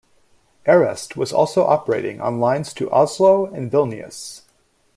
Airest 0.65 1.15
was 1.15 1.31
also 1.31 1.63
operating 1.63 2.19
on 2.19 2.39
lines 2.39 2.73
to 2.73 2.89
Oslo 2.91 3.45
and 3.45 3.69
Vilnius. 3.69 4.41